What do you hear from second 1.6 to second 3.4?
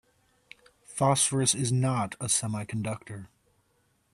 not a semiconductor.